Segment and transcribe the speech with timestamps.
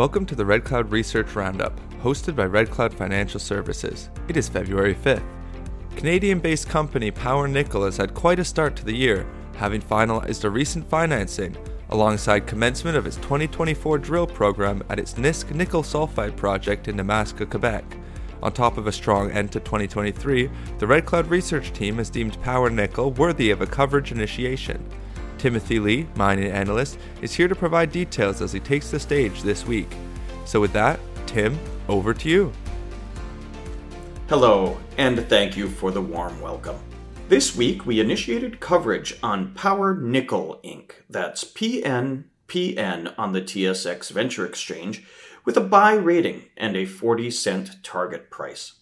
[0.00, 4.08] Welcome to the Red Cloud Research Roundup, hosted by Red Cloud Financial Services.
[4.28, 5.22] It is February 5th.
[5.94, 9.26] Canadian based company Power Nickel has had quite a start to the year,
[9.56, 11.54] having finalized a recent financing
[11.90, 17.46] alongside commencement of its 2024 drill program at its Nisk nickel sulfide project in Nemaska,
[17.50, 17.84] Quebec.
[18.42, 22.40] On top of a strong end to 2023, the Red Cloud research team has deemed
[22.40, 24.82] Power Nickel worthy of a coverage initiation.
[25.40, 29.66] Timothy Lee, mining analyst, is here to provide details as he takes the stage this
[29.66, 29.88] week.
[30.44, 32.52] So, with that, Tim, over to you.
[34.28, 36.76] Hello, and thank you for the warm welcome.
[37.30, 44.44] This week we initiated coverage on Power Nickel Inc., that's PNPN on the TSX Venture
[44.44, 45.06] Exchange,
[45.46, 48.79] with a buy rating and a 40 cent target price.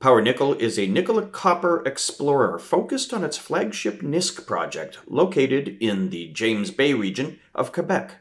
[0.00, 6.10] Power Nickel is a nickel copper explorer focused on its flagship Nisk project located in
[6.10, 8.14] the James Bay region of Quebec.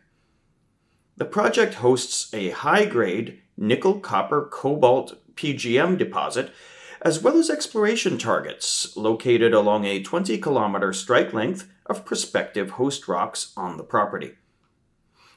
[1.18, 6.52] The project hosts a high grade nickel copper cobalt PGM deposit,
[7.04, 13.08] as well as exploration targets located along a 20 kilometer strike length of prospective host
[13.08, 14.34] rocks on the property.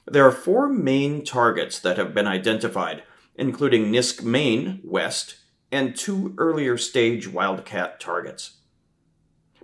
[0.06, 3.02] There are four main targets that have been identified,
[3.34, 5.36] including Nisk Main West
[5.72, 8.58] and two earlier stage Wildcat targets.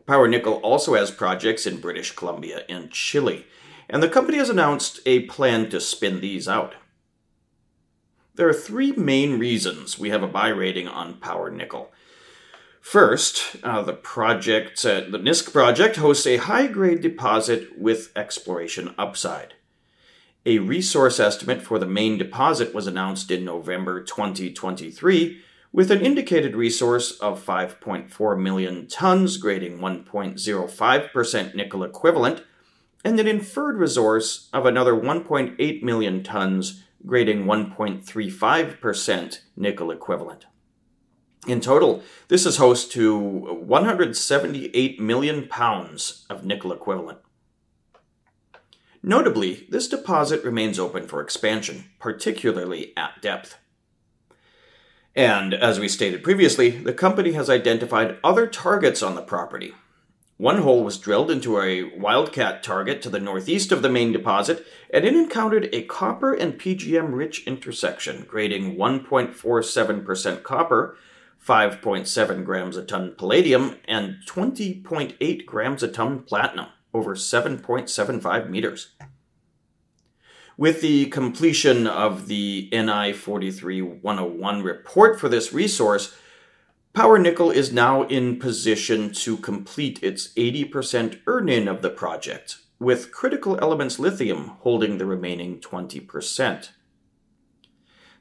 [0.06, 3.44] Power Nickel also has projects in British Columbia and Chile,
[3.88, 6.74] and the company has announced a plan to spin these out.
[8.36, 11.90] There are three main reasons we have a buy rating on Power Nickel.
[12.80, 18.94] First, uh, the project, uh, the Nisk project, hosts a high grade deposit with exploration
[18.96, 19.54] upside.
[20.44, 25.40] A resource estimate for the main deposit was announced in November 2023
[25.76, 32.42] with an indicated resource of 5.4 million tons, grading 1.05% nickel equivalent,
[33.04, 40.46] and an inferred resource of another 1.8 million tons, grading 1.35% nickel equivalent.
[41.46, 47.18] In total, this is host to 178 million pounds of nickel equivalent.
[49.02, 53.58] Notably, this deposit remains open for expansion, particularly at depth.
[55.16, 59.74] And as we stated previously, the company has identified other targets on the property.
[60.36, 64.66] One hole was drilled into a wildcat target to the northeast of the main deposit,
[64.92, 70.98] and it encountered a copper and PGM rich intersection, grading 1.47% copper,
[71.42, 78.90] 5.7 grams a ton palladium, and 20.8 grams a ton platinum over 7.75 meters.
[80.58, 86.16] With the completion of the NI 43101 report for this resource,
[86.94, 92.56] Power Nickel is now in position to complete its 80% earn in of the project,
[92.78, 96.70] with Critical Elements Lithium holding the remaining 20%.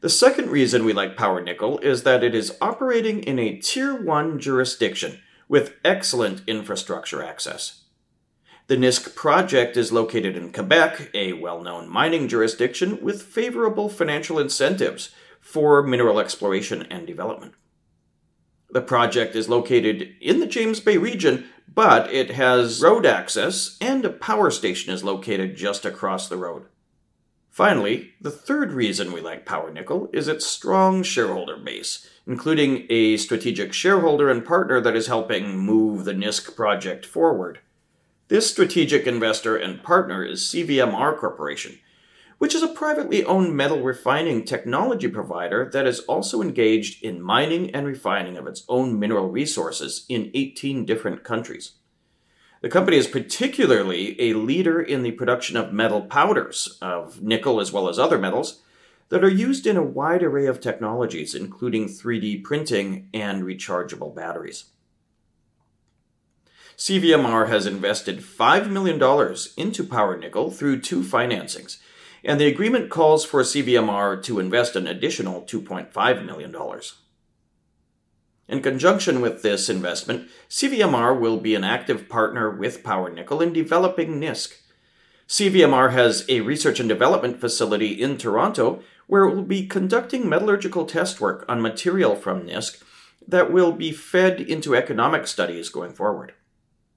[0.01, 3.95] The second reason we like Power Nickel is that it is operating in a Tier
[3.95, 7.84] 1 jurisdiction with excellent infrastructure access.
[8.67, 14.39] The Nisk project is located in Quebec, a well known mining jurisdiction with favorable financial
[14.39, 17.53] incentives for mineral exploration and development.
[18.71, 24.03] The project is located in the James Bay region, but it has road access and
[24.03, 26.65] a power station is located just across the road.
[27.51, 33.15] Finally, the third reason we like Power Nickel is its strong shareholder base, including a
[33.17, 37.59] strategic shareholder and partner that is helping move the Nisk project forward.
[38.27, 41.77] This strategic investor and partner is CVMR Corporation,
[42.39, 47.69] which is a privately owned metal refining technology provider that is also engaged in mining
[47.69, 51.73] and refining of its own mineral resources in 18 different countries.
[52.61, 57.71] The company is particularly a leader in the production of metal powders, of nickel as
[57.71, 58.63] well as other metals,
[59.09, 64.65] that are used in a wide array of technologies, including 3D printing and rechargeable batteries.
[66.77, 69.01] CVMR has invested $5 million
[69.55, 71.77] into Power Nickel through two financings,
[72.23, 76.53] and the agreement calls for CVMR to invest an additional $2.5 million.
[78.47, 83.53] In conjunction with this investment, CVMR will be an active partner with Power Nickel in
[83.53, 84.53] developing NISK.
[85.27, 90.85] CVMR has a research and development facility in Toronto where it will be conducting metallurgical
[90.85, 92.83] test work on material from NISK
[93.27, 96.33] that will be fed into economic studies going forward.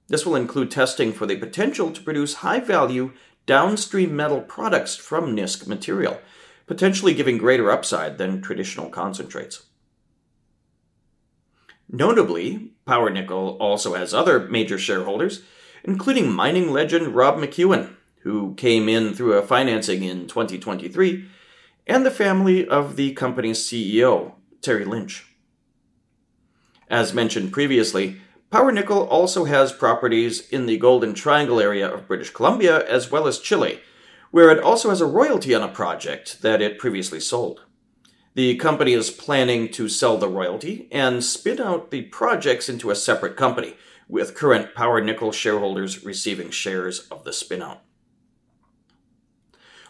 [0.09, 3.13] This will include testing for the potential to produce high value
[3.45, 6.19] downstream metal products from NISK material,
[6.67, 9.63] potentially giving greater upside than traditional concentrates.
[11.91, 15.41] Notably, Power Nickel also has other major shareholders,
[15.83, 21.25] including mining legend Rob McEwen, who came in through a financing in 2023,
[21.87, 25.25] and the family of the company's CEO, Terry Lynch.
[26.87, 28.21] As mentioned previously,
[28.51, 33.27] Power Nickel also has properties in the Golden Triangle area of British Columbia as well
[33.27, 33.79] as Chile,
[34.31, 37.61] where it also has a royalty on a project that it previously sold.
[38.33, 42.95] The company is planning to sell the royalty and spin out the projects into a
[42.95, 43.75] separate company,
[44.07, 47.79] with current Power Nickel shareholders receiving shares of the spinout.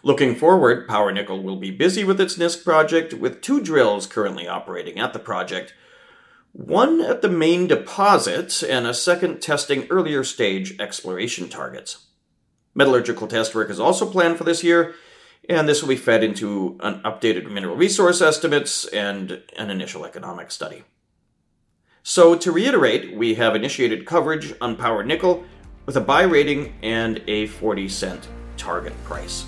[0.02, 4.46] Looking forward, Power Nickel will be busy with its Nisk project, with two drills currently
[4.46, 5.72] operating at the project,
[6.52, 12.06] one at the main deposit and a second testing earlier stage exploration targets.
[12.74, 14.94] Metallurgical test work is also planned for this year,
[15.48, 20.50] and this will be fed into an updated mineral resource estimates and an initial economic
[20.50, 20.84] study.
[22.02, 25.44] So, to reiterate, we have initiated coverage on Power Nickel
[25.86, 29.44] with a buy rating and a 40 cent target price.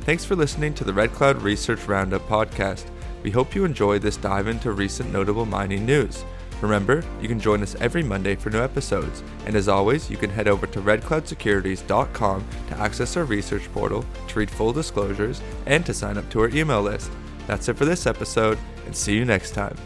[0.00, 2.84] Thanks for listening to the Red Cloud Research Roundup podcast.
[3.28, 6.24] We hope you enjoyed this dive into recent notable mining news.
[6.62, 10.30] Remember, you can join us every Monday for new episodes, and as always, you can
[10.30, 15.92] head over to redcloudsecurities.com to access our research portal, to read full disclosures, and to
[15.92, 17.10] sign up to our email list.
[17.46, 19.76] That's it for this episode, and see you next time.